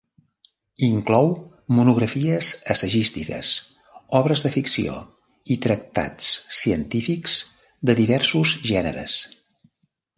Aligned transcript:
Inclou 0.85 1.27
monografies 1.79 2.49
assagístiques, 2.75 3.53
obres 4.23 4.47
de 4.47 4.53
ficció 4.57 4.97
i 5.57 5.61
tractats 5.69 6.33
científics 6.63 7.39
de 7.91 8.01
diversos 8.05 8.59
gèneres. 8.75 9.25